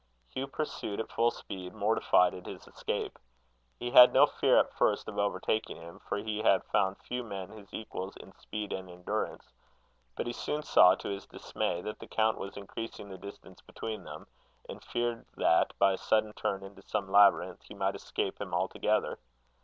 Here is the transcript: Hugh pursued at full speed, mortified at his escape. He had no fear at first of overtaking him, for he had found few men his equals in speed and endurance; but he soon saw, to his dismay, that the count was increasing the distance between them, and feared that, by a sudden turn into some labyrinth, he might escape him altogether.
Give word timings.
Hugh 0.29 0.47
pursued 0.47 0.99
at 0.99 1.11
full 1.11 1.29
speed, 1.29 1.75
mortified 1.75 2.33
at 2.33 2.47
his 2.47 2.67
escape. 2.67 3.19
He 3.79 3.91
had 3.91 4.11
no 4.13 4.25
fear 4.25 4.57
at 4.57 4.73
first 4.73 5.07
of 5.07 5.19
overtaking 5.19 5.75
him, 5.77 5.99
for 5.99 6.17
he 6.17 6.39
had 6.39 6.63
found 6.63 6.97
few 6.97 7.23
men 7.23 7.51
his 7.51 7.71
equals 7.71 8.17
in 8.17 8.31
speed 8.33 8.73
and 8.73 8.89
endurance; 8.89 9.53
but 10.15 10.25
he 10.25 10.33
soon 10.33 10.63
saw, 10.63 10.95
to 10.95 11.09
his 11.09 11.27
dismay, 11.27 11.81
that 11.83 11.99
the 11.99 12.07
count 12.07 12.39
was 12.39 12.57
increasing 12.57 13.09
the 13.09 13.17
distance 13.19 13.61
between 13.61 14.03
them, 14.03 14.25
and 14.67 14.83
feared 14.83 15.23
that, 15.37 15.71
by 15.77 15.93
a 15.93 15.97
sudden 15.99 16.33
turn 16.33 16.63
into 16.63 16.81
some 16.81 17.11
labyrinth, 17.11 17.61
he 17.61 17.75
might 17.75 17.93
escape 17.93 18.41
him 18.41 18.55
altogether. 18.55 19.19